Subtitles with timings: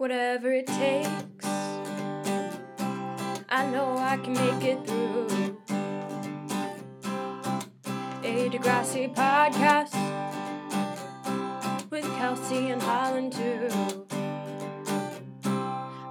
[0.00, 1.44] whatever it takes.
[3.50, 5.58] I know I can make it through.
[8.24, 9.92] A Degrassi podcast
[11.90, 13.68] with Kelsey and Holland too.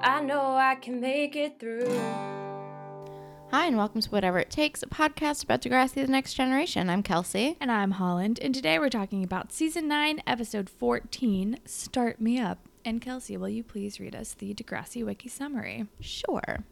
[0.04, 1.90] I know I can make it through.
[3.50, 6.92] Hi, and welcome to Whatever It Takes, a podcast about Degrassi the Next Generation.
[6.92, 7.58] I'm Kelsey.
[7.60, 12.69] And I'm Holland, and today we're talking about season 9, episode 14, Start Me Up.
[12.90, 15.86] And Kelsey, will you please read us the Degrassi Wiki summary?
[16.00, 16.64] Sure.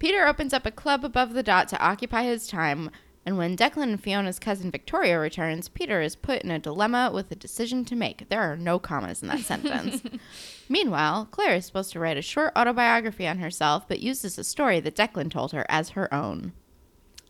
[0.00, 2.90] Peter opens up a club above the dot to occupy his time,
[3.24, 7.30] and when Declan and Fiona's cousin Victoria returns, Peter is put in a dilemma with
[7.30, 8.28] a decision to make.
[8.28, 10.02] There are no commas in that sentence.
[10.68, 14.80] Meanwhile, Clare is supposed to write a short autobiography on herself, but uses a story
[14.80, 16.54] that Declan told her as her own.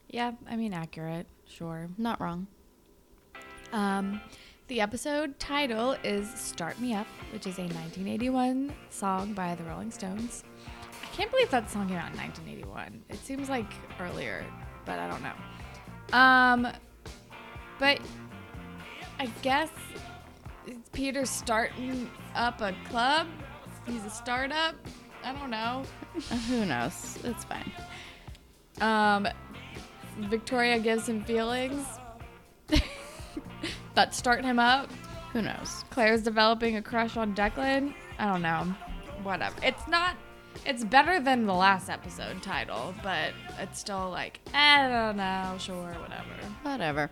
[0.09, 1.91] Yeah, I mean, accurate, sure.
[1.99, 2.47] Not wrong.
[3.75, 4.23] Um,
[4.73, 9.91] the episode title is Start Me Up, which is a 1981 song by the Rolling
[9.91, 10.45] Stones.
[11.03, 13.05] I can't believe that song came out in 1981.
[13.11, 14.47] It seems like earlier,
[14.87, 16.19] but I don't know.
[16.19, 16.69] Um,
[17.78, 18.00] but
[19.19, 19.69] I guess
[20.67, 23.27] it's Peter starting up a club.
[23.87, 24.75] He's a startup.
[25.23, 25.83] I don't know.
[26.48, 27.19] Who knows?
[27.25, 27.70] It's fine.
[28.81, 29.28] Um,
[30.31, 31.84] Victoria gives him feelings
[33.95, 34.91] that start him up.
[35.33, 35.85] Who knows?
[35.91, 37.95] Clare's developing a crush on Declan.
[38.19, 38.75] I don't know.
[39.23, 39.57] Whatever.
[39.62, 40.17] It's not.
[40.67, 45.57] It's better than the last episode title, but it's still like I don't know.
[45.59, 46.53] Sure, whatever.
[46.62, 47.11] Whatever.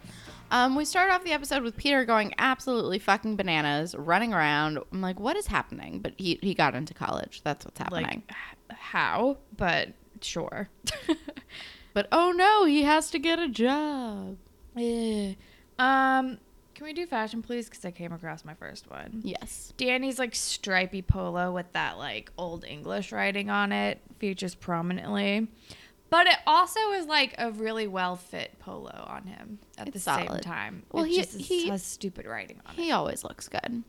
[0.50, 4.78] Um, we start off the episode with Peter going absolutely fucking bananas, running around.
[4.92, 6.00] I'm like, what is happening?
[6.00, 7.42] But he, he got into college.
[7.44, 8.24] That's what's happening.
[8.28, 9.38] Like how?
[9.56, 10.68] But sure.
[11.94, 14.36] but oh no, he has to get a job.
[14.76, 15.34] Eh.
[15.78, 16.38] um,
[16.80, 17.68] can we do fashion, please?
[17.68, 19.20] Because I came across my first one.
[19.22, 19.74] Yes.
[19.76, 25.46] Danny's like stripy polo with that like old English writing on it features prominently.
[26.08, 30.16] But it also is like a really well fit polo on him at It's the
[30.16, 30.84] same time.
[30.90, 32.80] Well, it he- just he- has stupid writing on it.
[32.80, 33.60] He always looks good.
[33.66, 33.84] Um,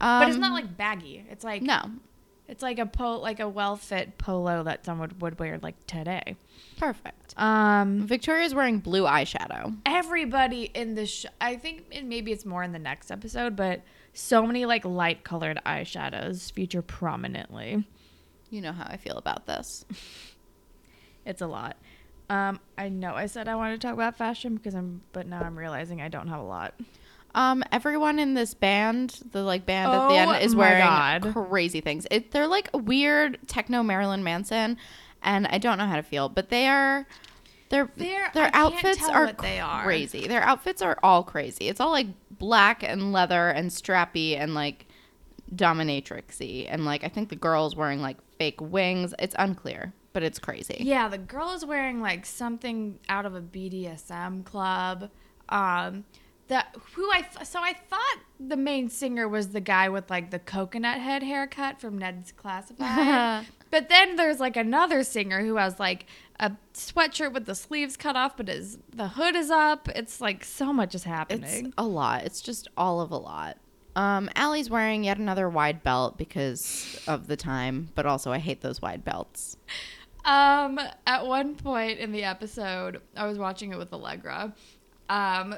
[0.00, 1.26] But it's not like baggy.
[1.30, 1.82] It's like no.
[2.48, 6.36] It's like a po like a well fit polo that someone would wear like today.
[6.78, 7.34] Perfect.
[7.40, 9.76] Um Victoria's wearing blue eyeshadow.
[9.86, 13.82] everybody in the sh- I think it, maybe it's more in the next episode, but
[14.12, 17.86] so many like light colored eyeshadows feature prominently.
[18.50, 19.84] You know how I feel about this.
[21.24, 21.76] It's a lot.
[22.28, 25.40] Um, I know I said I wanted to talk about fashion because I'm, but now
[25.42, 26.74] I'm realizing I don't have a lot.
[27.34, 31.32] Um, everyone in this band, the like band at the Oh end, is wearing God.
[31.32, 32.06] crazy things.
[32.10, 34.76] It, they're like a weird techno Marilyn Manson,
[35.22, 37.06] and I don't know how to feel, but they are.
[37.70, 39.82] Their They're- their outfits are are.
[39.82, 40.26] crazy.
[40.28, 41.68] Their outfits are all crazy.
[41.68, 44.86] It's all like black and leather and strappy and like
[45.54, 49.14] dominatrixy and like I think the girl's wearing like fake wings.
[49.18, 50.76] It's unclear, but it's crazy.
[50.80, 55.10] Yeah, the girl is wearing like something out of a BDSM club.
[55.48, 56.04] Um,
[56.52, 60.38] that who I so I thought the main singer was the guy with like the
[60.38, 63.46] coconut head haircut from Ned's Classified.
[63.70, 66.04] but then there's like another singer who has like
[66.38, 69.88] a sweatshirt with the sleeves cut off, but his the hood is up.
[69.88, 71.66] It's like so much is happening.
[71.66, 72.24] It's a lot.
[72.24, 73.56] It's just all of a lot.
[73.96, 78.60] Um, Alli's wearing yet another wide belt because of the time, but also I hate
[78.60, 79.56] those wide belts.
[80.24, 84.54] Um, at one point in the episode, I was watching it with Allegra.
[85.08, 85.54] Um,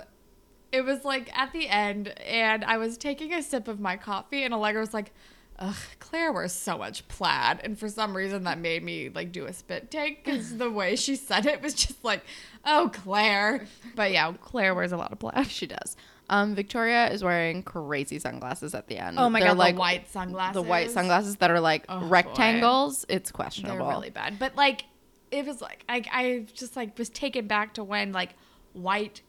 [0.74, 4.42] it was like at the end, and I was taking a sip of my coffee,
[4.44, 5.12] and Allegra was like,
[5.60, 7.60] Ugh, Clare wears so much plaid.
[7.62, 10.96] And for some reason, that made me like do a spit take because the way
[10.96, 12.22] she said it was just like,
[12.64, 13.64] oh, Clare.
[13.94, 15.46] But yeah, Clare wears a lot of plaid.
[15.48, 15.96] She does.
[16.28, 19.16] Um, Victoria is wearing crazy sunglasses at the end.
[19.18, 20.54] Oh my They're god, like the white sunglasses.
[20.54, 22.06] the white sunglasses that are like Oh, boy.
[22.06, 23.04] rectangles.
[23.08, 23.86] It's They're questionable.
[23.88, 24.38] really bad.
[24.41, 24.86] But like,
[25.30, 28.30] it was like I I just like was taken back to when like
[28.72, 29.20] white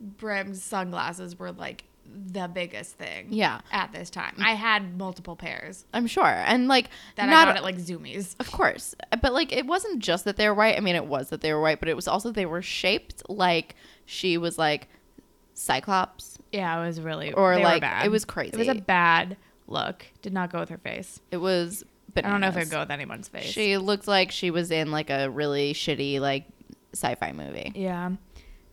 [0.00, 3.26] brimmed sunglasses were like the biggest thing.
[3.30, 3.60] Yeah.
[3.70, 7.56] At this time, I had multiple pairs I'm sure, and like that not I got
[7.58, 8.34] at like Zumiez.
[8.40, 8.94] Of course.
[9.20, 10.76] But like it wasn't just that they were white.
[10.76, 13.22] I mean it was that they were white, but it was also they were shaped
[13.28, 13.74] like
[14.06, 14.88] she was like
[15.54, 16.38] Cyclops.
[16.52, 18.06] Yeah, it was really Or, like, bad.
[18.06, 18.52] it was crazy.
[18.54, 19.36] It was a bad
[19.66, 20.06] look.
[20.22, 21.20] Did not go with her face.
[21.30, 21.84] It was
[22.16, 23.44] I don't know if it would go with anyone's face.
[23.44, 26.46] She looked like she was in like a really shitty like
[26.94, 27.72] sci-fi movie.
[27.74, 28.10] yeah.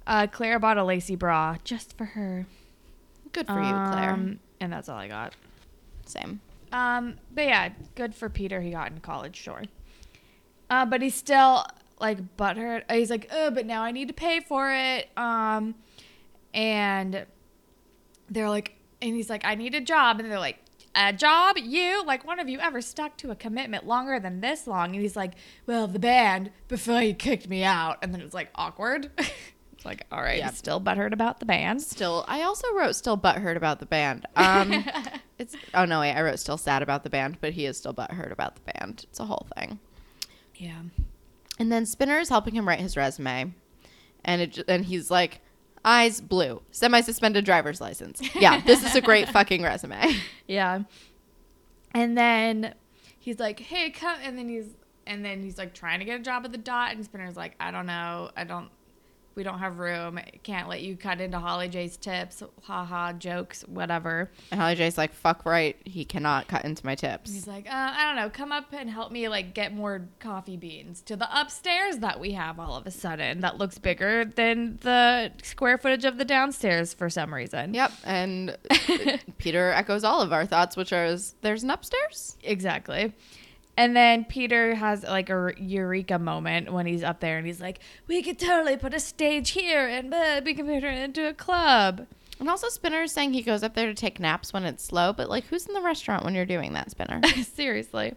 [0.07, 2.45] Uh, Clare bought a lacy bra just for her.
[3.33, 4.11] Good for you, Clare.
[4.11, 5.33] Um, And that's all I got.
[6.05, 6.39] Same.
[6.71, 8.61] Um, but yeah, good for Peter.
[8.61, 9.63] He got in college, sure.
[10.69, 11.65] Uh, but he's still
[11.99, 12.83] like butthurt.
[12.89, 15.09] Uh, He's like, oh, but now I need to pay for it.
[15.17, 15.75] Um,
[16.53, 17.25] and
[18.29, 20.59] they're like, and he's like, I need a job, and they're like,
[20.95, 24.65] a job, you like one of you ever stuck to a commitment longer than this
[24.65, 24.93] long?
[24.93, 25.33] And he's like,
[25.67, 29.11] well, the band before you kicked me out, and then it's like awkward.
[29.85, 30.49] it's like, all right, Yeah.
[30.51, 31.81] still butthurt about the band.
[31.81, 34.25] Still, I also wrote still butthurt about the band.
[34.35, 34.83] Um,
[35.39, 37.93] it's oh no wait, I wrote still sad about the band, but he is still
[37.93, 39.05] butthurt about the band.
[39.09, 39.79] It's a whole thing.
[40.55, 40.81] Yeah.
[41.59, 43.53] And then Spinner is helping him write his resume,
[44.23, 45.41] and it and he's like,
[45.85, 48.21] eyes blue, semi-suspended driver's license.
[48.35, 50.15] Yeah, this is a great fucking resume.
[50.47, 50.81] Yeah.
[51.93, 52.73] And then
[53.19, 54.65] he's like, "Hey, come." And then he's
[55.07, 57.55] and then he's like trying to get a job at the dot and Spinner's like,
[57.59, 58.31] "I don't know.
[58.35, 58.69] I don't
[59.35, 60.19] we don't have room.
[60.43, 62.41] Can't let you cut into Holly J's tips.
[62.63, 67.31] Haha, jokes, whatever." And Holly J's like, fuck right, he cannot cut into my tips.
[67.33, 68.29] he's like, uh, "I don't know.
[68.29, 72.31] Come up and help me like get more coffee beans to the upstairs that we
[72.33, 76.93] have all of a sudden that looks bigger than the square footage of the downstairs
[76.93, 78.57] for some reason." Yep, and
[79.37, 82.37] Peter echoes all of our thoughts, which are, there's an upstairs?
[82.43, 83.13] Exactly.
[83.77, 87.79] And then Peter has like a eureka moment when he's up there and he's like,
[88.07, 92.07] "We could totally put a stage here and uh, we turn it into a club."
[92.39, 95.13] And also Spinner is saying he goes up there to take naps when it's slow,
[95.13, 97.21] but like who's in the restaurant when you're doing that, Spinner?
[97.43, 98.13] Seriously.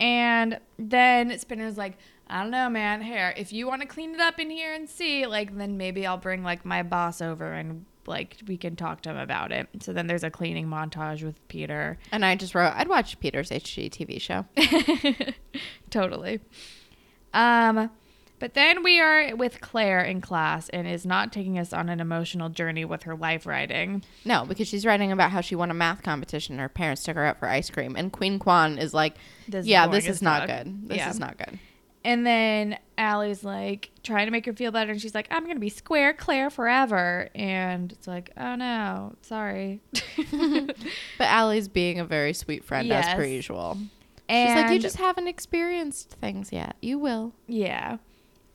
[0.00, 1.98] And then Spinner's like,
[2.28, 3.02] "I don't know, man.
[3.02, 6.06] Here, if you want to clean it up in here and see, like, then maybe
[6.06, 9.68] I'll bring like my boss over and like we can talk to him about it."
[9.80, 11.98] So then there's a cleaning montage with Peter.
[12.10, 14.44] and I just wrote, I'd watch Peter's HGTV show.
[15.90, 16.40] totally.
[17.34, 17.90] Um,
[18.38, 21.98] but then we are with Clare in class and is not taking us on an
[22.00, 24.04] emotional journey with her life writing.
[24.24, 26.54] No, because she's writing about how she won a math competition.
[26.54, 29.16] and Her parents took her out for ice cream, and Queen Kwan is like,
[29.48, 30.88] This is "Yeah, boring this is not fuck." good.
[30.88, 31.10] This Yeah.
[31.10, 31.58] is not good."
[32.08, 35.60] And then Alli's like trying to make her feel better, and she's like, "I'm gonna
[35.60, 39.82] be square Clare forever," and it's like, "Oh no, sorry."
[40.32, 43.76] But Alli's being a very sweet friend as per usual.
[44.26, 46.76] and She's like, "You just haven't experienced things yet.
[46.80, 47.98] You will." yeah.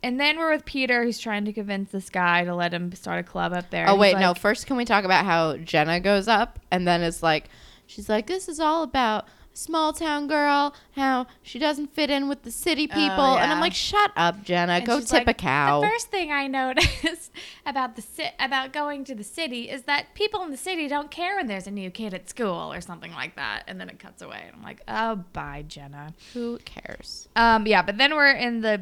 [0.01, 3.19] And then we're with Peter, who's trying to convince this guy to let him start
[3.19, 3.87] a club up there.
[3.87, 4.33] Oh wait, no.
[4.33, 7.49] First, can we talk about how Jenna goes up and then it's like,
[7.85, 12.41] she's like, "This is all about." Small town girl, how she doesn't fit in with
[12.41, 14.73] the city people, and I'm like, "Shut up, Jenna.
[14.73, 17.31] And Go tip like, a cow." The first thing I noticed
[17.65, 21.11] about the ci- about going to the city is that people in the city don't
[21.11, 23.63] care when there's a new kid at school or something like that.
[23.67, 26.13] And then it cuts away, and I'm like, oh, bye, Jenna.
[26.33, 27.27] Who cares?
[27.35, 28.81] Um, yeah, but then we're in the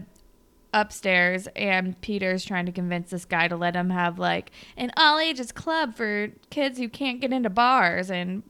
[0.73, 5.19] upstairs, and Peter's trying to convince this guy to let him have like an all
[5.19, 8.43] ages club for kids who can't get into bars and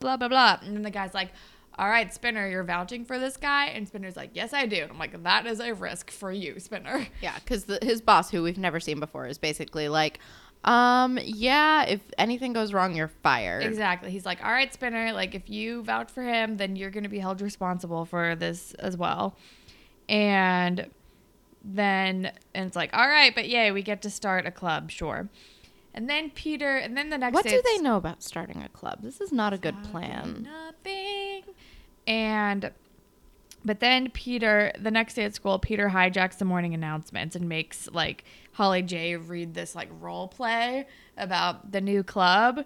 [0.00, 0.58] blah blah blah.
[0.62, 1.32] And then the guy's like.
[1.78, 3.66] All right, Spinner, you're vouching for this guy?
[3.66, 4.82] And Spinner's like, Yes, I do.
[4.82, 7.06] And I'm like, That is a risk for you, Spinner.
[7.22, 10.18] Yeah, because his boss, who we've never seen before, is basically like,
[10.64, 13.62] um, yeah, if anything goes wrong, you're fired.
[13.62, 14.10] Exactly.
[14.10, 17.08] He's like, all right, Spinner, like if you vouch for him, then you're going to
[17.08, 19.36] be held responsible for this as well.
[20.08, 20.86] And
[21.64, 25.28] then and it's like, all right, but yay, we get to start a club, sure.
[25.92, 27.36] And then Peter, and then the next day.
[27.36, 29.02] What do they know about starting a club?
[29.02, 30.48] This is not a good plan.
[30.50, 31.42] Nothing.
[32.06, 32.70] And
[33.64, 37.88] but then Peter, the next day at school, Peter hijacks the morning announcements and makes
[37.92, 42.64] like Holly J read this like role play about the new club.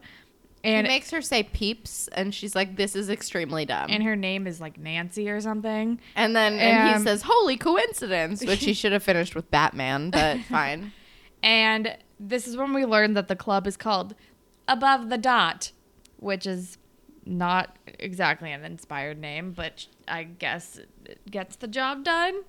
[0.63, 4.17] And he makes her say peeps, and she's like, "This is extremely dumb." and her
[4.17, 6.01] name is like Nancy or something.
[6.17, 10.11] And then and he Um, says, "Holy coincidence," which he should have finished with Batman,
[10.11, 10.93] but fine.
[11.43, 14.15] And this is when we learned that the club is called
[14.69, 15.73] Above the Dot,
[16.19, 16.79] which is
[17.27, 22.43] not exactly an inspired name, but I guess it gets the job done.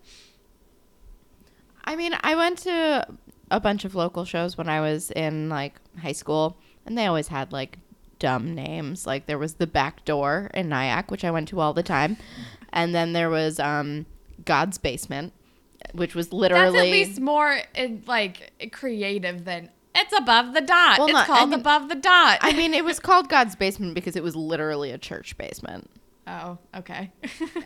[1.83, 3.07] I mean, I went to
[3.51, 7.27] a bunch of local shows when I was in like high school, and they always
[7.27, 7.77] had like
[8.19, 9.05] dumb names.
[9.05, 12.17] Like there was the Back Door in Nyack, which I went to all the time,
[12.73, 14.05] and then there was um,
[14.43, 15.33] God's Basement,
[15.93, 20.97] which was literally That's at least more in, like creative than it's above the dot.
[20.97, 22.39] Well, it's not- I called mean- above the dot.
[22.41, 25.89] I mean, it was called God's Basement because it was literally a church basement.
[26.27, 27.11] oh, okay.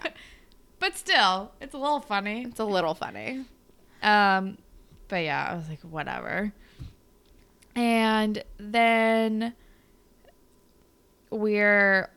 [0.80, 2.44] but still, it's a little funny.
[2.44, 3.46] It's a little funny.
[4.04, 4.58] Um,
[5.08, 6.54] but yeah, I was like, whatever.
[7.76, 9.54] And then
[11.32, 12.10] we're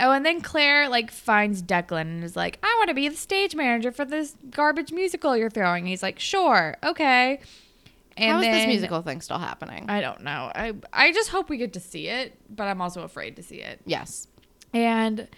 [0.00, 3.16] oh, and then Clare like finds Declan and is like, I want to be the
[3.16, 5.82] stage manager for this garbage musical you're throwing.
[5.82, 7.40] And he's like, sure, okay.
[8.16, 9.86] And How is this musical thing still happening?
[9.88, 10.50] I don't know.
[10.54, 13.60] I I just hope we get to see it, but I'm also afraid to see
[13.60, 13.80] it.
[13.86, 14.26] yes.
[14.74, 15.28] And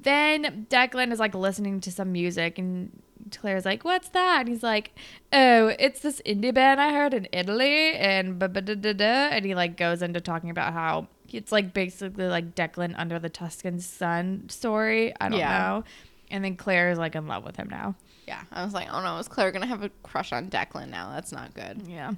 [0.00, 3.02] then Declan is like listening to some music and
[3.38, 4.92] Clare's like, "What's that?" And he's like,
[5.32, 9.44] "Oh, it's this indie band I heard in Italy." And ba da da da, and
[9.44, 13.78] he like goes into talking about how it's like basically like Declan under the Tuscan
[13.80, 15.12] sun story.
[15.20, 15.58] I don't Yeah.
[15.58, 15.84] know.
[16.30, 17.94] And then Clare is like in love with him now.
[18.26, 21.10] Yeah, I was like, oh no, is Clare gonna have a crush on Declan now?
[21.12, 21.82] That's not good.
[21.88, 22.12] Yeah.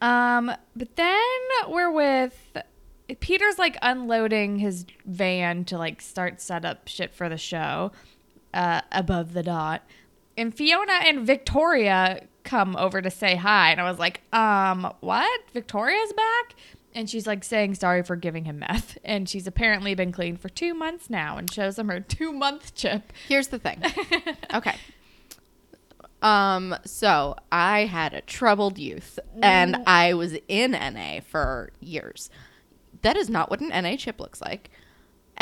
[0.00, 1.20] Um, but then
[1.68, 2.56] we're with
[3.20, 7.92] Peter's like unloading his van to like start set up shit for the show
[8.54, 9.82] uh, above the dot.
[10.36, 13.70] And Fiona and Victoria come over to say hi.
[13.70, 15.40] And I was like, um, what?
[15.52, 16.54] Victoria's back?
[16.94, 18.98] And she's like saying sorry for giving him meth.
[19.04, 22.74] And she's apparently been clean for two months now and shows him her two month
[22.74, 23.12] chip.
[23.28, 23.82] Here's the thing.
[24.54, 24.76] okay.
[26.20, 32.30] Um, so I had a troubled youth and I was in NA for years.
[33.02, 34.70] That is not what an NA chip looks like.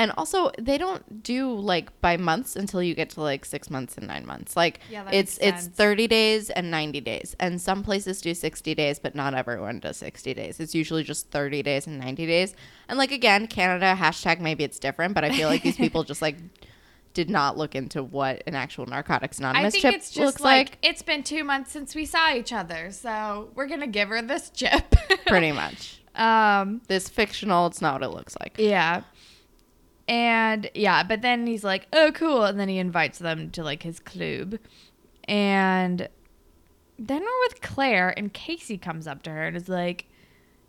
[0.00, 3.98] And also, they don't do like by months until you get to like six months
[3.98, 4.56] and nine months.
[4.56, 8.98] Like Yeah, it's it's thirty days and ninety days, and some places do sixty days,
[8.98, 10.58] but not everyone does sixty days.
[10.58, 12.54] It's usually just thirty days and ninety days.
[12.88, 16.22] And like again, Canada hashtag maybe it's different, but I feel like these people just
[16.22, 16.36] like
[17.12, 20.78] did not look into what an actual Narcotics Anonymous chip it's just looks like, like.
[20.80, 24.48] it's been two months since we saw each other, so we're gonna give her this
[24.48, 24.94] chip.
[25.26, 26.00] Pretty much.
[26.14, 28.54] um, This fictional, it's not what it looks like.
[28.58, 29.02] yeah,
[30.10, 33.84] and yeah, but then he's like, "Oh, cool," and then he invites them to like
[33.84, 34.58] his club,
[35.24, 36.08] and
[36.98, 38.76] then we're with Clare, and K.C.
[38.76, 40.06] comes up to her and is like.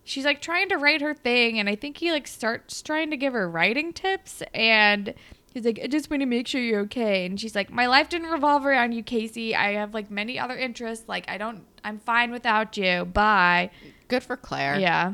[0.04, 3.18] She's like trying to write her thing, and I think he like starts trying to
[3.18, 5.14] give her writing tips, and
[5.54, 8.10] he's like, "I just want to make sure you're okay." And she's like, "My life
[8.10, 9.56] didn't revolve around you, Casey.
[9.56, 11.08] I have like many other interests.
[11.08, 13.06] Like, I don't, I'm fine without you.
[13.06, 13.70] Bye."
[14.08, 14.80] Good for Clare.
[14.80, 15.14] Yeah.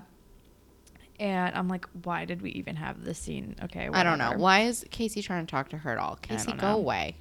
[1.20, 3.56] And I'm like, why did we even have this scene?
[3.64, 4.34] Okay, I don't know.
[4.38, 5.22] Why is K.C.
[5.24, 6.18] trying to talk to her at all?
[6.22, 7.16] K.C., go away.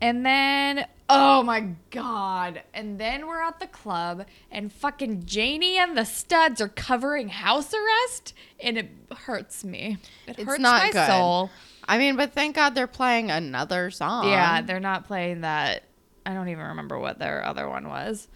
[0.00, 2.62] And then, oh my god!
[2.74, 7.72] And then we're at the club, and fucking Janie and the studs are covering house
[7.72, 9.98] arrest, and it hurts me.
[10.26, 11.06] It It's hurts my good.
[11.06, 11.50] soul.
[11.86, 14.28] I mean, but thank God they're playing another song.
[14.28, 15.84] Yeah, they're not playing that.
[16.26, 18.26] I don't even remember what their other one was.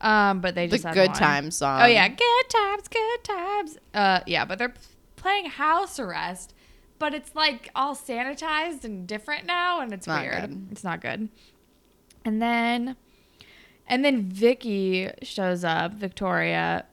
[0.00, 1.14] Um, but they the just had Good.
[1.14, 1.82] Times song.
[1.82, 3.78] Oh yeah, good times, good times.
[3.92, 4.74] Uh, yeah, but they're
[5.16, 6.54] playing house arrest,
[6.98, 10.40] but it's like all sanitized and different now, and it's Not weird.
[10.40, 10.68] good.
[10.72, 11.28] It's not good.
[12.24, 12.96] And then,
[13.86, 15.92] and then Vicky shows up.
[15.94, 16.86] Victoria.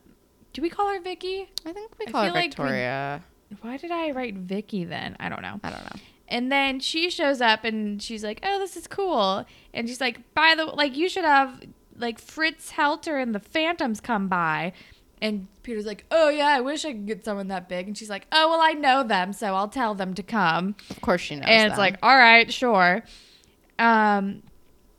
[0.54, 1.50] Do we call her Vicky?
[1.66, 3.24] I think we call her feel like we- Victoria.
[3.62, 5.16] Why did I write Vicky then?
[5.20, 5.60] I don't know.
[5.64, 6.02] I don't know.
[6.28, 10.34] And then she shows up and she's like, "Oh, this is cool." And she's like,
[10.34, 11.62] "By the like, you should have
[11.98, 14.74] like Fritz Helter and the Phantoms come by."
[15.20, 18.10] And Peter's like, "Oh yeah, I wish I could get someone that big." And she's
[18.10, 21.36] like, "Oh well, I know them, so I'll tell them to come." Of course she
[21.36, 21.46] knows.
[21.48, 21.80] and it's them.
[21.80, 23.04] like, "All right, sure."
[23.80, 24.44] Um,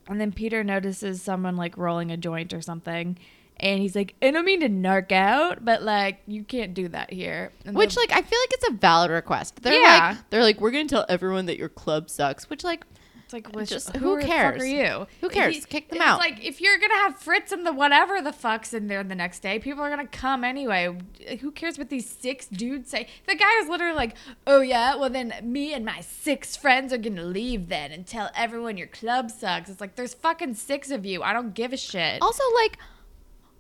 [0.09, 3.19] and then Peter notices someone like rolling a joint or something.
[3.61, 7.13] And he's like, I don't mean to narc out, but like, you can't do that
[7.13, 7.51] here.
[7.65, 9.63] And which like I feel like it's a valid request.
[9.63, 10.11] They're Yeah.
[10.15, 12.49] like they're like we're gonna tell everyone that your club sucks.
[12.49, 12.87] Which like
[13.29, 14.63] It's like, which, Just- who, who cares?
[14.63, 15.07] are you?
[15.21, 15.67] Who cares?
[15.67, 16.19] Kick them it's out.
[16.19, 19.41] like if you're gonna have Fritz and the whatever the fucks in there the next
[19.41, 20.97] day, people are gonna come anyway.
[21.43, 23.07] Who cares what these six dudes say?
[23.27, 24.17] The guy was literally like,
[24.47, 28.31] "Oh yeah, well then me and my six friends are gonna leave then and tell
[28.35, 31.23] everyone your club sucks." It's like there's fucking six of you.
[31.23, 32.23] I don't give a shit.
[32.23, 32.79] also like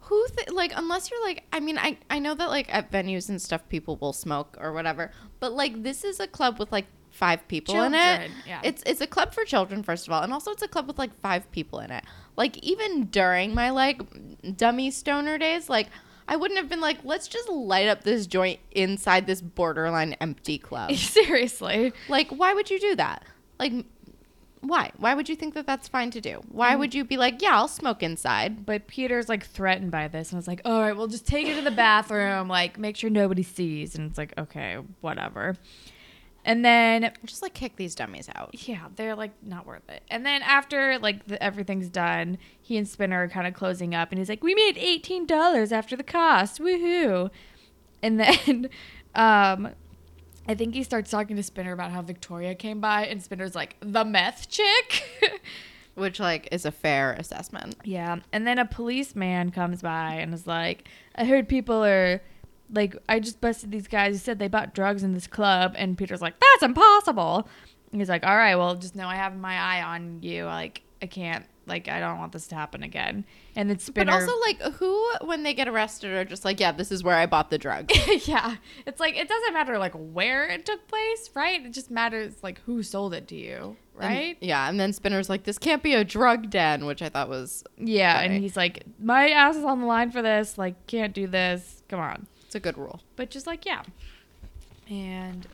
[0.01, 3.29] who th- like unless you're like I mean I I know that like at venues
[3.29, 6.87] and stuff people will smoke or whatever, but like this is a club with like
[7.19, 8.31] five people in it.
[8.47, 8.61] Yeah.
[8.63, 10.99] It's it's a club for children first of all, and also it's a club with
[10.99, 12.05] like five people in it.
[12.37, 14.01] Like even during my like
[14.57, 15.89] dummy stoner days, like
[16.29, 20.59] I wouldn't have been like let's just light up this joint inside this borderline empty
[20.59, 20.93] club.
[21.23, 21.93] Seriously.
[22.09, 23.25] like why would you do that?
[23.59, 23.73] Like
[24.61, 24.91] why?
[24.97, 26.41] Why would you think that that's fine to do?
[26.51, 26.79] Why Mm.
[26.81, 28.67] would you be like, yeah, I'll smoke inside?
[28.67, 31.47] But Peter's like threatened by this, and I was like, "All right, we'll just take
[31.47, 35.55] it to the bathroom, like make sure nobody sees." And it's like, "Okay, whatever."
[36.49, 38.67] And then Just like kick these dummies out.
[38.67, 40.02] yeah, they're like not worth it.
[40.11, 44.11] And then after like the, everything's done, he and Spinner are kind of closing up,
[44.11, 47.31] and he's like, "We made eighteen dollars after the cost, woohoo!"
[48.02, 48.71] And then,
[49.14, 49.75] um,
[50.49, 53.76] I think he starts talking to Spinner about how Victoria came by, and Spinner's like,
[53.81, 55.05] "The meth chick."
[55.97, 57.76] Which like is a fair assessment.
[57.85, 58.21] Yeah.
[58.33, 62.23] And then a policeman comes by and is like, I heard people are
[62.71, 65.75] like, I just busted these guys who said they bought drugs in this club.
[65.77, 67.49] And Peter's like, that's impossible.
[67.93, 70.45] And he's like, all right, well, just know I have my eye on you.
[70.45, 73.25] Like, I can't Like I don't want this to happen again.
[73.55, 74.11] And then Spinner.
[74.13, 77.15] But also, like, who, when they get arrested, are just like, yeah, this is where
[77.17, 77.91] I bought the drug.
[78.27, 78.57] yeah,
[78.87, 81.65] it's like it doesn't matter like where it took place, right?
[81.65, 84.37] It just matters like who sold it to you, And- right?
[84.41, 84.69] yeah.
[84.69, 88.15] And then Spinner's like, this can't be a drug den, which I thought was, yeah,
[88.19, 88.31] Right.
[88.31, 90.59] and he's like, my ass is on the line for this.
[90.59, 91.83] Like, can't do this.
[91.89, 92.27] Come on.
[92.49, 93.02] It's a good rule.
[93.14, 93.83] But just like yeah.
[94.88, 95.47] And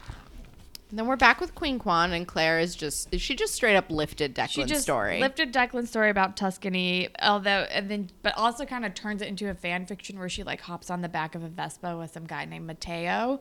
[0.91, 3.91] And then we're back with Queen Kwan, and Clare is just, she just straight up
[3.91, 5.19] lifted Declan's she just story.
[5.19, 9.51] lifted Declan's story about Tuscany, although and then but also kind of turns it into
[9.51, 12.27] a fan fiction where she like hops on the back of a Vespa with some
[12.27, 13.41] guy named Mateo.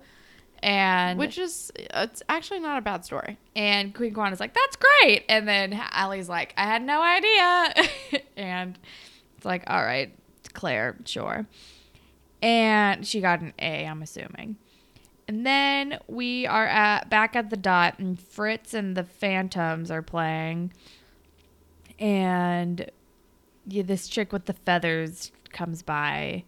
[0.64, 3.38] And which is, it's actually not a bad story.
[3.56, 5.26] And Queen Kwan is like, that's great.
[5.30, 8.24] And then Alli's like, I had no idea.
[8.36, 8.80] and
[9.38, 10.12] it's like, all right,
[10.54, 11.46] Clare, sure.
[12.44, 14.58] And she got an A, I'm assuming.
[15.30, 20.02] And then we are at back at the dot, and Fritz and the Phantoms are
[20.02, 20.74] playing.
[21.98, 22.92] And
[23.66, 26.44] yeah, this chick with the feathers comes by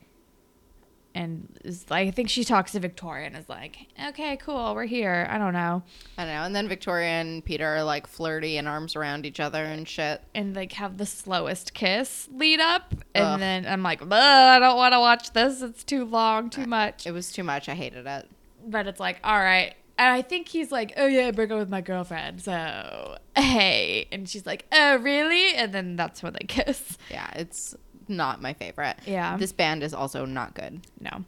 [1.15, 3.77] and is like, I think she talks to Victoria and is like,
[4.09, 5.27] okay, cool, we're here.
[5.29, 5.81] I don't know.
[6.17, 6.43] I don't know.
[6.43, 10.21] And then Victoria and Peter are like flirty and arms around each other and shit.
[10.35, 13.39] and like have the slowest kiss lead up and Ugh.
[13.39, 17.11] then i'm like i don't want to watch this it's too long too much It
[17.11, 17.69] was too much.
[17.69, 18.29] I hated it.
[18.67, 21.59] but it's like all right and i think he's like oh yeah I broke up
[21.59, 26.45] with my girlfriend so hey and she's like oh really and then that's when they
[26.47, 27.75] kiss Yeah, it's
[28.07, 28.97] not my favorite.
[29.05, 29.37] Yeah.
[29.37, 30.81] This band is also not good.
[30.99, 31.25] no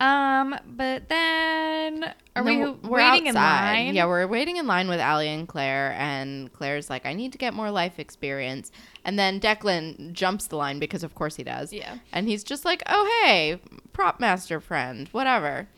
[0.00, 4.88] um but then are And we then waiting in line Yeah, we're waiting in line
[4.88, 8.72] with Alli and Clare, and Clare's like, I need to get more life experience.
[9.04, 11.72] And then Declan jumps the line because, of course, he does.
[11.72, 11.98] Yeah.
[12.12, 13.60] And he's just like, oh, hey,
[13.92, 15.68] prop master friend, whatever.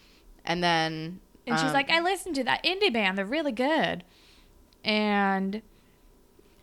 [0.44, 1.18] And then.
[1.46, 4.04] and she's um, like i listened to that indie band they're really good
[4.84, 5.62] and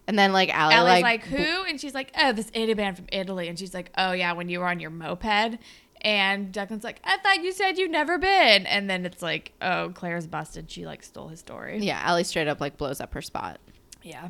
[0.09, 1.63] and then like Alli, Ellie's like, like, who?
[1.65, 3.47] And she's like, oh, this indie band from Italy.
[3.47, 5.59] And she's like, oh, yeah, when you were on your moped.
[6.01, 8.65] And Declan's like, I thought you said you'd never been.
[8.65, 10.71] And then it's like, oh, Clare's busted.
[10.71, 11.77] She like stole his story.
[11.77, 13.59] yeah, Alli straight up like blows up her spot.
[14.01, 14.29] Yeah.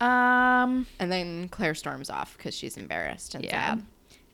[0.00, 3.74] Um, And then Clare storms off because she's embarrassed and yeah.
[3.74, 3.86] sad.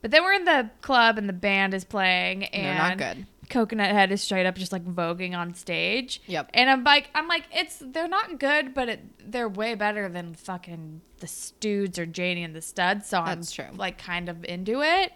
[0.02, 3.16] But then we're in the club and the band is playing And and they're not
[3.16, 3.26] good.
[3.54, 6.20] Coconut Head is straight up just like voguing on stage.
[6.26, 6.50] Yep.
[6.54, 10.34] And I'm like, I'm like, it's they're not good, but it, they're way better than
[10.34, 13.06] fucking the Studes or Janie and the Studs.
[13.06, 13.76] So That's I'm true.
[13.78, 15.12] like kind of into it,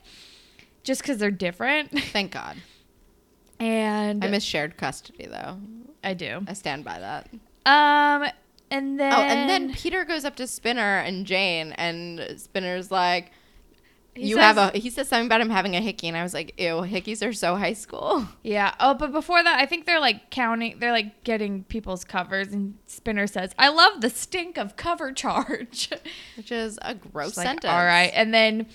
[0.84, 1.90] just because they're different.
[2.12, 2.58] Thank God.
[3.58, 5.58] And I miss shared custody though.
[6.04, 6.42] I do.
[6.46, 7.28] I stand by that.
[7.66, 8.30] Um,
[8.70, 13.32] and then Oh, and then Peter goes up to Spinner and Jane, and Spinner's like,
[14.18, 16.22] He "You says- have a." He says something about him having a hickey, and I
[16.22, 18.74] was like, "Ew, hickeys are so high school." yeah.
[18.80, 20.78] Oh, but before that, I think they're like counting.
[20.78, 25.90] They're like getting people's covers, and Spinner says, "I love the stink of cover charge."
[26.36, 27.72] Which is a gross like, sentence.
[27.72, 28.66] All right, and then.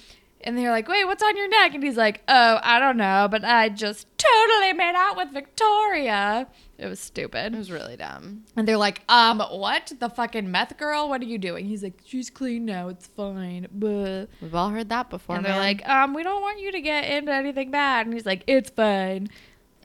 [0.45, 1.73] And they're like, wait, what's on your neck?
[1.73, 6.47] And he's like, oh, I don't know, but I just totally made out with Victoria.
[6.84, 7.54] It was stupid.
[7.54, 8.43] It was really dumb.
[8.58, 9.93] And they're like, um, what?
[10.00, 11.08] The fucking meth girl?
[11.08, 11.65] What are you doing?
[11.65, 12.89] He's like, she's clean now.
[12.89, 13.67] It's fine.
[13.72, 15.38] But We've all heard that before.
[15.38, 18.06] and they're like, um, we don't want you to get into anything bad.
[18.06, 19.30] And he's like, it's fine.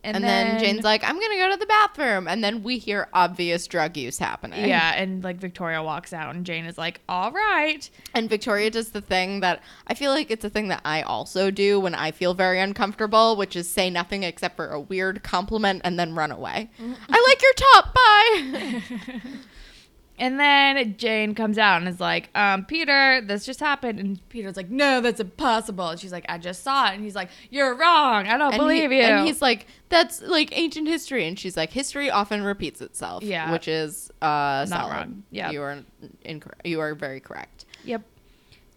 [0.05, 3.67] And, then, Jane's like, "I'm gonna go to the bathroom," and then we hear obvious
[3.67, 4.69] drug use happening.
[4.69, 7.89] yeah, and like Victoria walks out, and Jane is like, all right.
[8.15, 11.51] And Victoria does the thing that I feel like it's a thing that I also
[11.51, 15.83] do when I feel very uncomfortable, which is say nothing except for a weird compliment
[15.85, 16.71] and then run away.
[16.81, 16.93] Mm-hmm.
[17.09, 17.95] I like your top.
[17.95, 19.23] Bye.
[20.19, 23.99] And then Jane comes out and is like, um, Peter, this just happened.
[24.01, 25.89] And Peter's like, no, that's impossible.
[25.91, 26.95] And she's like, I just saw it.
[26.95, 28.27] And he's like, you're wrong.
[28.27, 29.03] I don't and believe he- you.
[29.05, 33.51] And he's like, "That's like ancient history." And she's like, "History often repeats itself." Yeah.
[33.53, 34.93] which is uh, Not solid.
[34.93, 35.23] wrong.
[35.31, 35.53] Yep.
[35.53, 35.79] you are
[36.23, 36.67] incorrect.
[36.67, 37.65] You are very correct.
[37.85, 38.03] yep.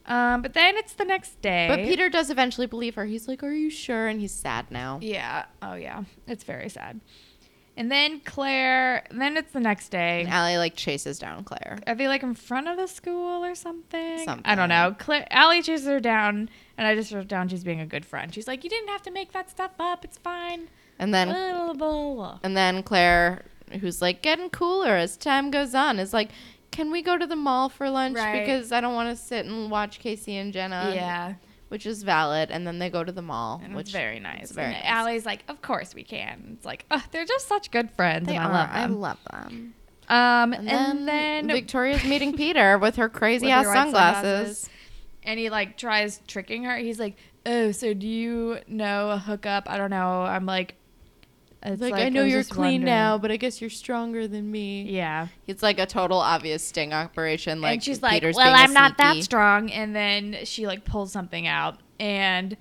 [0.05, 1.67] Um, but then it's the next day.
[1.69, 3.05] But Peter does eventually believe her.
[3.05, 4.99] He's like, "Are you sure?" And he's sad now.
[5.01, 5.45] Yeah.
[5.61, 6.03] Oh, yeah.
[6.27, 6.99] It's very sad.
[7.77, 10.21] And then Clare, then it's the next day.
[10.21, 11.79] And Alli like chases down Clare.
[11.87, 14.27] Are they like in front of the school or something?
[14.45, 14.95] I don't know.
[14.99, 18.33] Clare, Alli chases her down, and I just wrote down she's being a good friend.
[18.33, 20.03] She's like, you didn't have to make that stuff up.
[20.03, 20.67] It's fine.
[20.99, 22.39] And then Blah, blah, blah.
[22.43, 23.45] And then Clare,
[23.79, 26.29] who's like getting cooler as time goes on, is like,
[26.69, 28.17] "Can we go to the mall for lunch?
[28.17, 28.41] Right.
[28.41, 30.35] Because I don't want to sit and watch K.C.
[30.35, 31.33] and Jenna." yeah.
[31.71, 32.51] Which is valid.
[32.51, 34.51] And then they go to the mall, And which it's very nice.
[34.51, 34.83] very and nice.
[34.85, 36.49] Alli's like, of course we can.
[36.57, 38.69] It's like, oh, they're just such good friends, They and are.
[38.71, 39.73] I love them.
[40.07, 40.17] them.
[40.17, 43.75] um, And, and, then, then, Victoria's meeting Peter with her crazy With ass her white
[43.83, 44.69] sunglasses.
[45.23, 46.75] and he like tries tricking her.
[46.77, 49.69] He's like, oh, so do you know a hookup?
[49.69, 50.23] I don't know.
[50.23, 50.75] I'm like,
[51.63, 54.49] It's like, I know was you're clean wondering- now, but I guess you're stronger than
[54.51, 54.83] me.
[54.83, 55.27] Yeah.
[55.45, 57.61] It's like a total obvious sting operation.
[57.61, 60.65] Like and she's like, Peter's "Well, being a I'm not that strong." And then she
[60.65, 62.57] like pulls something out, and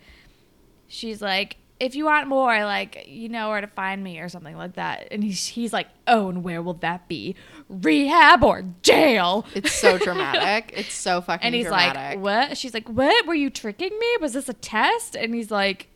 [0.87, 4.57] she's like, "If you want more, like you know where to find me, or something
[4.57, 7.37] like that." And he's he's like, "Oh, and where will that be?
[7.71, 10.75] Rehab or jail?" It's so dramatic.
[10.77, 11.97] It's so fucking and he's dramatic.
[11.97, 13.27] like, "What?" She's like, "What?
[13.27, 14.09] Were you tricking me?
[14.21, 15.89] Was this a test?" And he's like,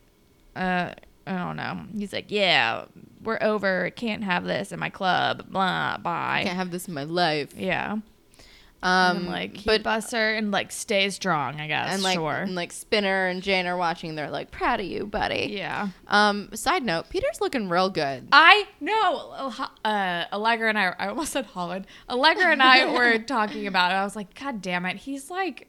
[0.55, 0.93] "Uh,
[1.27, 2.85] I don't know." He's like, "Yeah,
[3.23, 3.89] we're over.
[3.95, 5.49] Can't have this in my club.
[5.49, 7.53] Blah, bye." can't have this in my life.
[7.55, 7.97] Yeah.
[8.83, 11.91] Um, and like he but busts her and like stays strong, I guess.
[11.91, 12.33] and like sure.
[12.33, 14.13] and like Spinner and Jane are watching.
[14.13, 15.47] They're like, proud of you, buddy.
[15.57, 15.87] yeah.
[16.07, 18.27] Um, side note, Peter's looking real good.
[18.31, 19.51] I know.
[19.83, 20.93] Uh, Allegra and I.
[20.99, 21.87] I almost said Holland.
[22.09, 23.95] Allegra and I were talking about it.
[23.95, 25.67] I was like, God damn it, he's like,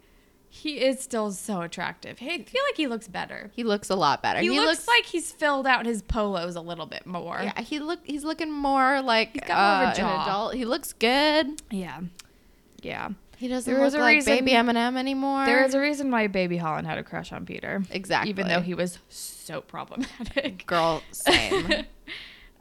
[0.57, 2.19] he is still so attractive.
[2.19, 3.51] Hey, I feel like he looks better.
[3.55, 4.41] He looks a lot better.
[4.41, 7.41] He, looks, like he's filled out his polos a little bit more.
[7.43, 10.23] yeah, he look he's looking more like He's got more of a uh, an jaw.
[10.25, 10.55] adult.
[10.55, 11.63] He looks good.
[11.71, 12.01] Yeah.
[12.83, 13.11] Yeah.
[13.37, 15.45] He doesn't There look a like reason- baby Eminem anymore.
[15.45, 17.83] There is a reason why Baby Holland had a crush on Peter.
[17.91, 18.31] Exactly.
[18.31, 20.67] Even though he was so problematic.
[20.67, 21.85] girl same.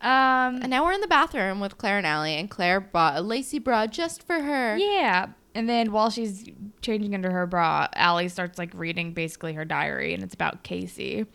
[0.01, 0.58] Um.
[0.62, 3.58] and now we're in the bathroom with Clare and Alli, and Clare bought a lacy
[3.58, 4.77] bra just for her.
[4.77, 5.27] Yeah.
[5.55, 6.45] And then while she's
[6.81, 11.25] changing into her bra, Alli starts like reading basically her diary and it's about Casey.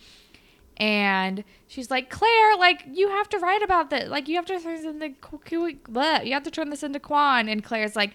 [0.77, 4.09] And she's like, Clare, like you have to write about this.
[4.09, 6.25] Like you have to turn this into Qu- Qu- bleh.
[6.27, 7.49] you have to turn this into Kwan.
[7.49, 8.15] And Clare's like,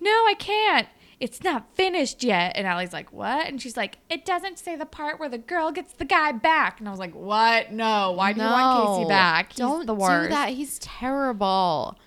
[0.00, 0.88] No, I can't.
[1.20, 2.52] It's not finished yet.
[2.56, 3.46] And Alli's like, What?
[3.46, 6.80] And she's like, It doesn't say the part where the girl gets the guy back.
[6.80, 7.72] And I was like, What?
[7.72, 8.12] No.
[8.12, 9.08] Why do you want K.C.
[9.08, 9.52] back?
[9.52, 10.30] He's Don't the worst.
[10.30, 10.50] do that.
[10.50, 11.98] He's terrible.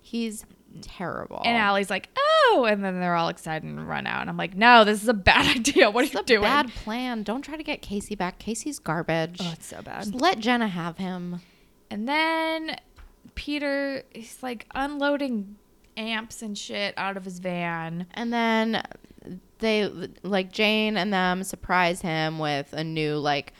[0.00, 0.44] He's
[0.82, 1.42] terrible.
[1.44, 4.20] And Alli's like, oh, and then they're all excited and run out.
[4.22, 5.90] And I'm like, no, this is a bad idea.
[5.90, 6.42] What are you doing?
[6.42, 7.22] bad plan.
[7.22, 8.14] Don't try to get K.C.
[8.14, 8.38] back.
[8.38, 9.38] K.C.'s garbage.
[9.42, 10.04] Oh, it's so bad.
[10.04, 11.40] Just let Jenna have him.
[11.90, 12.76] And then
[13.34, 15.56] Peter is like unloading
[15.96, 18.06] amps and shit out of his van.
[18.14, 18.82] And then
[19.58, 19.88] they
[20.22, 23.52] like Jane and them surprise him with a new like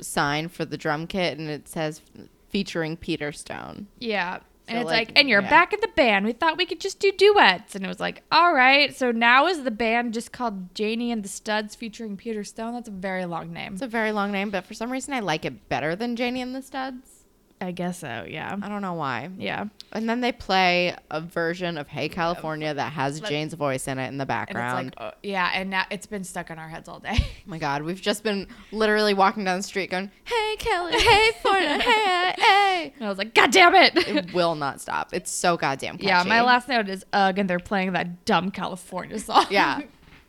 [0.00, 2.00] sign for the drum kit and it says
[2.48, 3.88] featuring Peter Stone.
[3.98, 4.38] Yeah.
[4.68, 5.50] And it's like, like, and you're yeah.
[5.50, 6.24] back in the band.
[6.24, 7.74] We thought we could just do duets.
[7.74, 8.94] And it was like, all right.
[8.96, 12.74] So now is the band just called Janie and the Studs featuring Peter Stone?
[12.74, 13.74] That's a very long name.
[13.74, 16.42] It's a very long name, but for some reason I like it better than Janie
[16.42, 17.18] and the Studs.
[17.60, 18.24] I guess so.
[18.28, 18.56] Yeah.
[18.62, 19.30] I don't know why.
[19.36, 19.64] Yeah.
[19.92, 24.06] And then they play a version of Hey California that has Jane's voice in it
[24.08, 24.88] in the And background.
[24.88, 25.50] it's like, oh, yeah.
[25.52, 27.18] And now it's been stuck in our heads all day.
[27.18, 31.30] Oh my god, we've just been literally walking down the street going, "Hey Kelly, hey
[31.40, 32.37] Florida, hey, uh,
[32.78, 33.96] hey." And I was like, God damn it.
[33.96, 35.12] It will not stop.
[35.12, 36.06] It's so goddamn catchy.
[36.08, 39.46] yeah, my last note is ugh, and they're playing that dumb California song.
[39.50, 39.82] Yeah.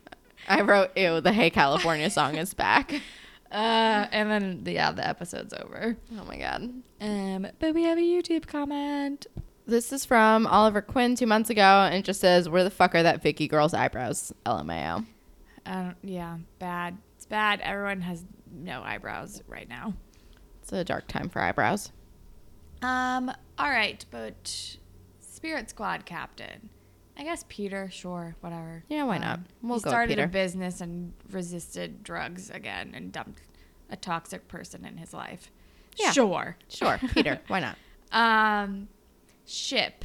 [0.48, 3.00] I wrote, "Ew, the Hey California song is back."
[3.52, 5.96] Uh, and then yeah, the episode's over.
[6.16, 6.72] Oh my god.
[7.00, 9.26] Um, but we have a YouTube comment.
[9.66, 12.94] This is from Oliver Quinn two months ago, and it just says, "Where the fuck
[12.94, 15.04] are that Vicky girl's eyebrows?" LMAO.
[15.66, 16.98] Don't, yeah, bad.
[17.16, 17.60] It's bad.
[17.62, 19.94] Everyone has no eyebrows right now.
[20.62, 21.90] It's a dark time for eyebrows.
[22.82, 24.76] Um, all right, but
[25.20, 26.70] Spirit Squad captain.
[27.18, 28.82] I guess Peter, sure, whatever.
[28.88, 29.40] Yeah, why not?
[29.40, 30.24] Um, We'll he go started Peter.
[30.24, 33.40] a business and resisted drugs again and dumped
[33.90, 35.50] a toxic person in his life.
[35.96, 36.12] Yeah.
[36.12, 36.56] Sure.
[36.68, 37.40] Sure, Peter.
[37.48, 37.76] Why not?
[38.12, 38.88] Um,
[39.44, 40.04] ship.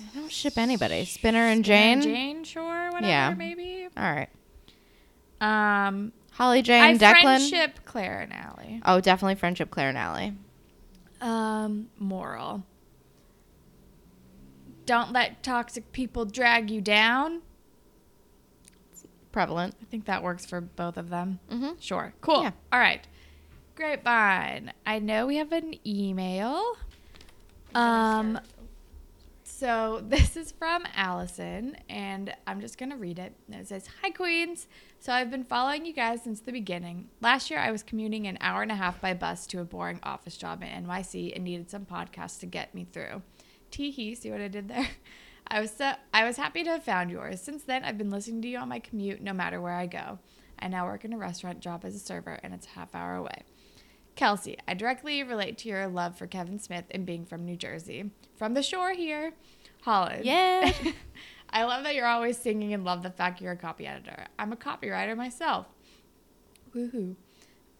[0.00, 1.04] I don't ship anybody.
[1.04, 2.00] Spinner and Jane.
[2.00, 2.14] Jane.
[2.14, 3.34] Jane, sure, whatever, Yeah.
[3.36, 3.88] maybe.
[3.96, 4.28] All right.
[5.40, 7.22] Um, Holly, I Jane, Declan.
[7.22, 8.80] friendship Clare and Alli.
[8.86, 10.32] Oh, definitely friendship, Clare and Alli.
[11.20, 12.62] Um, moral.
[14.84, 17.42] Don't let toxic people drag you down.
[18.92, 19.74] It's Prevalent.
[19.82, 21.40] I think that works for both of them.
[21.50, 21.72] Mm-hmm.
[21.80, 22.12] Sure.
[22.20, 22.42] Cool.
[22.44, 22.52] Yeah.
[22.72, 23.06] All right.
[23.74, 24.72] Grapevine.
[24.86, 26.76] I know we have an email.
[27.74, 28.38] Um,
[29.58, 33.34] so this is from Allison, and I'm just gonna read it.
[33.48, 34.66] It says, "Hi Queens.
[35.00, 37.08] So I've been following you guys since the beginning.
[37.20, 40.00] Last year I was commuting an hour and a half by bus to a boring
[40.02, 43.22] office job in NYC and needed some podcasts to get me through.
[43.70, 44.14] Tee hee.
[44.14, 44.88] See what I did there."
[45.48, 47.40] I was so I was happy to have found yours.
[47.40, 50.18] Since then, I've been listening to you on my commute, no matter where I go.
[50.58, 53.14] I now work in a restaurant job as a server, and it's a half hour
[53.14, 53.44] away.
[54.16, 58.10] Kelsey, I directly relate to your love for Kevin Smith and being from New Jersey.
[58.36, 59.34] From the shore here,
[59.82, 60.24] Holland.
[60.24, 60.72] Yeah.
[61.50, 64.24] I love that you're always singing and love the fact you're a copy editor.
[64.38, 65.66] I'm a copywriter myself.
[66.74, 67.14] Woohoo.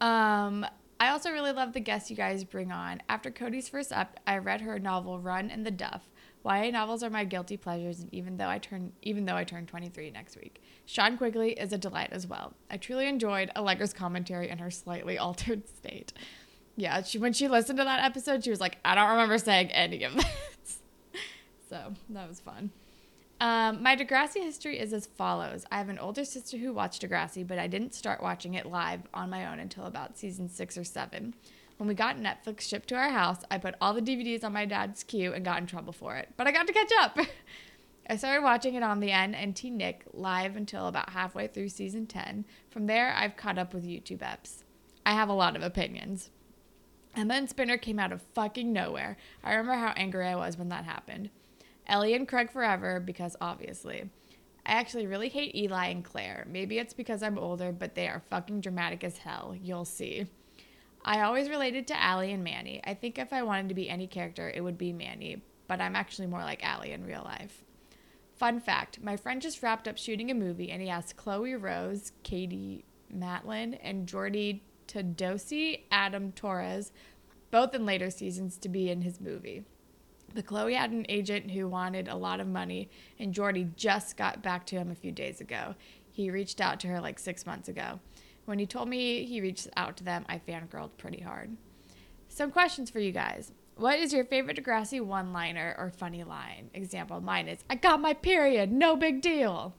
[0.01, 0.67] Um,
[1.01, 3.03] I also really love the guests you guys bring on.
[3.09, 6.09] After Cody's first up, I read her novel Run in the Duff.
[6.47, 9.67] YA novels are my guilty pleasures, and even though I turn even though I turn
[9.67, 12.55] 23 next week, Sean Quigley is a delight as well.
[12.71, 16.13] I truly enjoyed Allegra's commentary in her slightly altered state.
[16.77, 19.73] Yeah, she when she listened to that episode, she was like, I don't remember saying
[19.73, 20.79] any of this.
[21.69, 22.71] so that was fun.
[23.39, 25.67] Um, my Degrassi history is as follows.
[25.71, 29.03] I have an older sister who watched Degrassi, but I didn't start watching it live
[29.13, 31.35] on my own until about season six or seven.
[31.77, 34.65] When we got Netflix shipped to our house, I put all the DVDs on my
[34.65, 36.31] dad's queue and got in trouble for it.
[36.37, 37.19] But I got to catch up.
[38.09, 42.45] I started watching it on the NNT Nick live until about halfway through season 10.
[42.71, 44.63] From there, I've caught up with YouTube eps.
[45.05, 46.31] I have a lot of opinions.
[47.15, 49.17] And then Spinner came out of fucking nowhere.
[49.43, 51.31] I remember how angry I was when that happened.
[51.87, 54.09] Ellie and Craig forever, because obviously.
[54.65, 56.47] I actually really hate Eli and Clare.
[56.49, 59.55] Maybe it's because I'm older, but they are fucking dramatic as hell.
[59.61, 60.27] You'll see.
[61.09, 62.81] I always related to Alli and Manny.
[62.83, 65.95] I think if I wanted to be any character, it would be Manny, but I'm
[65.95, 67.63] actually more like Alli in real life.
[68.35, 72.11] Fun fact my friend just wrapped up shooting a movie and he asked Chloe Rose,
[72.25, 76.91] Katie Matlin, and Jordy Todosey, Adam Torres,
[77.53, 79.65] both in later seasons, to be in his movie.
[80.35, 84.43] The Chloe had an agent who wanted a lot of money, and Jordy just got
[84.43, 85.77] back to him a few days ago.
[86.11, 88.01] He reached out to her like six months ago.
[88.47, 91.57] When he told me he reached out to them, I fangirled pretty hard.
[92.29, 93.53] Some questions for you guys.
[93.77, 96.71] What is your favorite Degrassi one liner or funny line?
[96.73, 99.75] Example, mine is, I got my period, no big deal.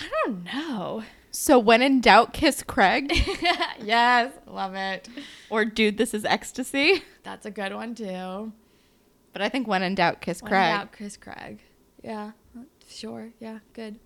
[0.00, 1.02] I don't know.
[1.30, 3.10] So when in doubt, kiss Craig.
[3.82, 5.08] yes, love it.
[5.50, 7.02] or dude, this is ecstasy.
[7.22, 8.52] That's a good one too.
[9.32, 10.74] But I think when in doubt, kiss What Craig.
[10.74, 11.60] about Chris Craig?
[12.02, 12.32] Yeah,
[12.88, 13.30] sure.
[13.40, 13.98] Yeah, good.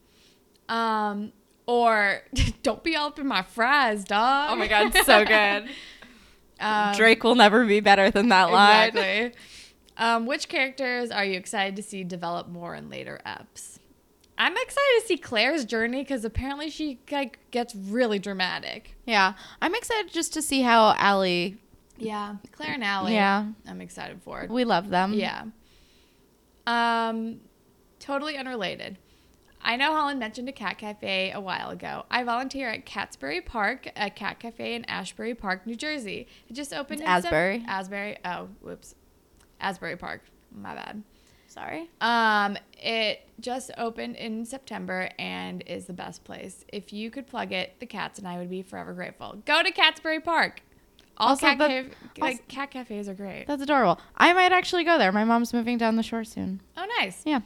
[0.68, 1.32] Um,
[1.66, 2.22] or
[2.62, 4.50] don't be all up in my fries, dog.
[4.50, 5.68] Oh my god, so good.
[6.60, 8.90] Um, Drake will never be better than that line.
[8.90, 9.32] Exactly.
[9.96, 13.80] um, which characters are you excited to see develop more in later eps?
[14.38, 18.94] I'm excited to see Clare's journey because apparently she like gets really dramatic.
[19.06, 21.58] Yeah, I'm excited just to see how Alli.
[21.98, 23.14] Yeah, Clare and Alli.
[23.14, 23.46] Yeah.
[23.66, 24.42] I'm excited for.
[24.42, 24.50] It.
[24.50, 25.14] We love them.
[25.14, 25.46] Yeah.
[26.66, 27.40] Um,
[27.98, 28.98] totally unrelated.
[29.64, 32.04] I know Holland mentioned a cat cafe a while ago.
[32.10, 36.26] I volunteer at Catsbury Park, a cat cafe in Ashbury Park, New Jersey.
[36.48, 37.64] It just opened It's in Sep- Asbury.
[37.68, 38.16] Asbury.
[38.24, 38.94] Oh, whoops.
[39.60, 40.22] Asbury Park.
[40.54, 41.02] My bad.
[41.46, 41.88] Sorry.
[42.00, 46.64] Um, it just opened in September and is the best place.
[46.72, 49.42] If you could plug it, the cats and I would be forever grateful.
[49.44, 50.62] Go to Catsbury Park.
[51.18, 53.46] All Also, cat, the- cave, like, also- cat cafes are great.
[53.46, 54.00] That's adorable.
[54.16, 55.12] I might actually go there.
[55.12, 56.62] My mom's moving down the shore soon.
[56.76, 57.22] Oh, nice.
[57.24, 57.40] Yeah.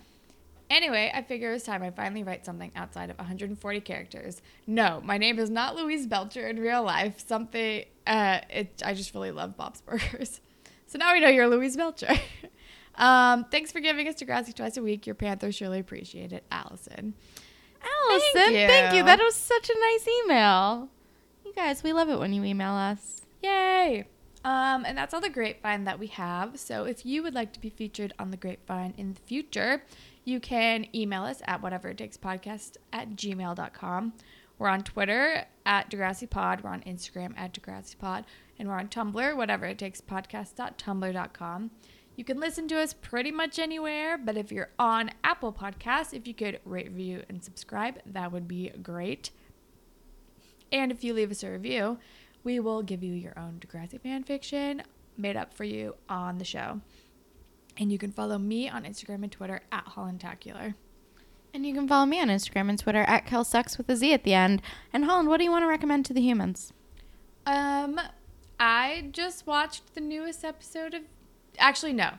[0.69, 4.43] Anyway, I figure it's time I finally write something outside of 140 characters.
[4.67, 7.23] No, my name is not Louise Belcher in real life.
[7.25, 10.41] Something, uh, it, I just really love Bob's Burgers.
[10.89, 12.15] So now we know you're Louise Belcher.
[12.95, 15.05] um, thanks for giving us Degrassi twice a week.
[15.05, 17.15] Your Panthers surely appreciate it, Allison.
[17.83, 18.99] Allison, Thank thank you.
[18.99, 19.05] you.
[19.05, 20.89] That was such a nice email.
[21.45, 23.23] You guys, we love it when you email us.
[23.43, 24.07] Yay!
[24.45, 26.59] Um, and that's all the grapevine that we have.
[26.61, 29.83] So if you would like to be featured on the grapevine in the future,
[30.27, 34.13] you can email us at whatever it takes podcast at gmail.com.
[34.59, 36.63] We're on Twitter at Degrassi Pod.
[36.63, 38.25] We're on Instagram at Degrassi Pod.
[38.59, 41.71] And we're on Tumblr, whatever it takes podcast.tumblr.com.
[42.17, 46.27] You can listen to us pretty much anywhere, but if you're on Apple Podcasts, if
[46.27, 49.31] you could rate, review, and subscribe, that would be great.
[50.73, 51.99] And if you leave us a review,
[52.43, 54.83] we will give you your own Degrassi fan fiction
[55.17, 56.81] made up for you on the show.
[57.79, 60.75] And you can follow me on Instagram and Twitter at Hollandtacular.
[61.53, 64.25] And you can follow me on Instagram and Twitter at KelSucks with a Z at
[64.25, 64.61] the end.
[64.93, 66.73] And Holland, what do you want to recommend to the humans?
[67.47, 68.01] Um,
[68.61, 71.03] I just watched the newest episode of.
[71.59, 72.11] Actually, no.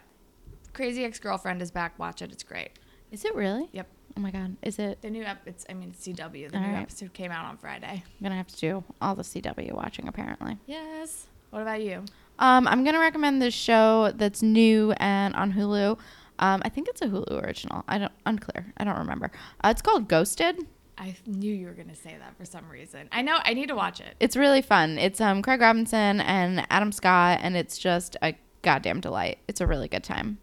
[0.73, 1.97] Crazy Ex Girlfriend is back.
[1.99, 2.31] Watch it.
[2.31, 2.71] It's great.
[3.11, 3.69] Is it really?
[3.73, 3.87] Yep.
[4.17, 4.55] Oh my god.
[4.63, 5.01] Is it?
[5.01, 5.41] The new ep.
[5.45, 5.65] It's.
[5.69, 6.49] I mean, CW.
[6.51, 6.81] The All new right.
[6.81, 8.03] episode came out on Friday.
[8.05, 10.57] I'm gonna have to do all the CW watching apparently.
[10.65, 11.27] Yes.
[11.51, 12.03] What about you?
[12.39, 15.97] Um, I'm gonna recommend this show that's new and on Hulu.
[16.39, 17.83] Um, I think it's a Hulu original.
[17.87, 18.73] I don't unclear.
[18.77, 19.31] I don't remember.
[19.63, 20.67] Uh, it's called Ghosted.
[20.99, 23.07] I knew you were gonna say that for some reason.
[23.11, 23.37] I know.
[23.43, 24.15] I need to watch it.
[24.19, 24.97] It's really fun.
[24.97, 29.39] It's um Craig Robinson and Adam Scott, and it's just a goddamn delight.
[29.47, 30.39] It's a really good time.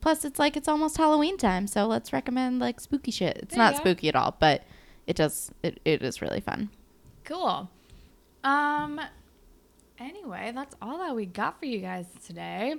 [0.00, 3.38] Plus, it's like it's almost Halloween time, so let's recommend like spooky shit.
[3.38, 4.64] It's There not spooky at all, but
[5.06, 5.50] it does.
[5.62, 6.70] It, it is really fun.
[7.24, 7.68] Cool.
[8.44, 9.00] Um
[9.98, 12.76] anyway, that's all that we got for you guys today.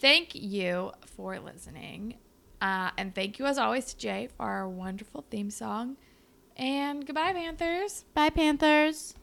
[0.00, 2.16] Thank you for listening.
[2.60, 5.96] Uh, and thank you as always to Jay for our wonderful theme song.
[6.56, 8.04] And goodbye, Panthers.
[8.14, 9.14] Bye, Panthers.